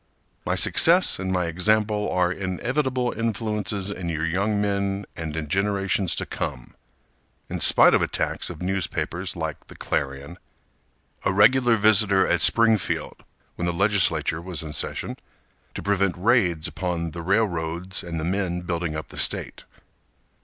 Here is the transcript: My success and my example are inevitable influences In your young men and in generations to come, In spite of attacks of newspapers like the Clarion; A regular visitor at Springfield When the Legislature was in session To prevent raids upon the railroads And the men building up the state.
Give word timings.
My 0.47 0.55
success 0.55 1.19
and 1.19 1.31
my 1.31 1.45
example 1.45 2.09
are 2.09 2.31
inevitable 2.31 3.11
influences 3.15 3.91
In 3.91 4.09
your 4.09 4.25
young 4.25 4.59
men 4.59 5.05
and 5.15 5.35
in 5.35 5.47
generations 5.47 6.15
to 6.15 6.25
come, 6.25 6.73
In 7.51 7.59
spite 7.59 7.93
of 7.93 8.01
attacks 8.01 8.49
of 8.49 8.63
newspapers 8.63 9.35
like 9.35 9.67
the 9.67 9.75
Clarion; 9.75 10.39
A 11.23 11.31
regular 11.31 11.75
visitor 11.75 12.25
at 12.25 12.41
Springfield 12.41 13.23
When 13.57 13.67
the 13.67 13.73
Legislature 13.73 14.41
was 14.41 14.63
in 14.63 14.73
session 14.73 15.17
To 15.75 15.83
prevent 15.83 16.17
raids 16.17 16.67
upon 16.67 17.11
the 17.11 17.21
railroads 17.21 18.01
And 18.03 18.19
the 18.19 18.23
men 18.23 18.61
building 18.61 18.95
up 18.95 19.09
the 19.09 19.19
state. 19.19 19.65